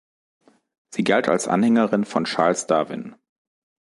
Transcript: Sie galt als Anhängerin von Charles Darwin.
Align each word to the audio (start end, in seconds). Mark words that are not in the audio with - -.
Sie 0.89 1.03
galt 1.03 1.29
als 1.29 1.47
Anhängerin 1.47 2.05
von 2.05 2.23
Charles 2.23 2.65
Darwin. 2.65 3.15